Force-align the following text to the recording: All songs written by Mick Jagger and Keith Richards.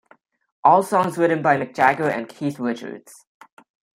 All 0.63 0.81
songs 0.81 1.15
written 1.19 1.43
by 1.43 1.57
Mick 1.57 1.75
Jagger 1.75 2.09
and 2.09 2.27
Keith 2.27 2.57
Richards. 2.57 3.27